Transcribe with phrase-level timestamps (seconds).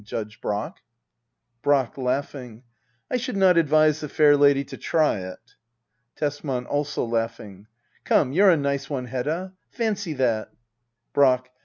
[0.03, 0.79] Judge Brack.
[1.61, 1.93] Brack.
[1.93, 2.63] [Ijaughing,]
[3.11, 5.53] I should not advise the fair lady to try it.
[6.15, 6.65] Tesman.
[6.65, 7.67] [Also laughing,]
[8.03, 10.49] Come, you're a nice one Hedda 1 Fancy that!
[11.13, 11.51] Brack.